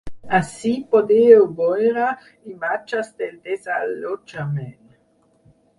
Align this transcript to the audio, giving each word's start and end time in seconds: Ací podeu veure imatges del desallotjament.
Ací 0.35 0.71
podeu 0.95 1.45
veure 1.59 2.07
imatges 2.53 3.15
del 3.21 3.39
desallotjament. 3.51 4.99